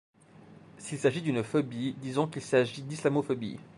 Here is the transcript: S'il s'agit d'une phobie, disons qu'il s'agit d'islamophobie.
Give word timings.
S'il 0.79 0.97
s'agit 0.97 1.21
d'une 1.21 1.43
phobie, 1.43 1.93
disons 2.01 2.25
qu'il 2.25 2.41
s'agit 2.41 2.81
d'islamophobie. 2.81 3.59